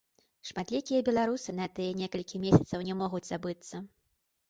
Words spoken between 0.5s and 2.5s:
Шматлікія беларусы на тыя некалькі